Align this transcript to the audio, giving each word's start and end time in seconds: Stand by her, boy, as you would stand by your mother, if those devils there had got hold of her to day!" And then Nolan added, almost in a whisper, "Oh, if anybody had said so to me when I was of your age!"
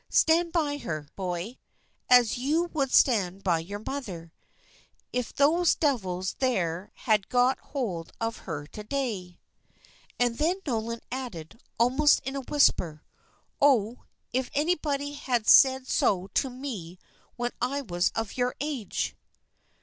Stand 0.09 0.51
by 0.51 0.79
her, 0.79 1.05
boy, 1.15 1.59
as 2.09 2.35
you 2.35 2.71
would 2.73 2.91
stand 2.91 3.43
by 3.43 3.59
your 3.59 3.83
mother, 3.85 4.33
if 5.13 5.31
those 5.31 5.75
devils 5.75 6.33
there 6.39 6.91
had 6.95 7.29
got 7.29 7.59
hold 7.59 8.11
of 8.19 8.37
her 8.49 8.65
to 8.65 8.83
day!" 8.83 9.37
And 10.19 10.39
then 10.39 10.59
Nolan 10.65 11.01
added, 11.11 11.61
almost 11.77 12.21
in 12.21 12.35
a 12.35 12.41
whisper, 12.41 13.03
"Oh, 13.61 13.99
if 14.33 14.49
anybody 14.55 15.13
had 15.13 15.47
said 15.47 15.87
so 15.87 16.29
to 16.33 16.49
me 16.49 16.97
when 17.35 17.51
I 17.61 17.81
was 17.81 18.09
of 18.15 18.37
your 18.37 18.55
age!" 18.59 19.15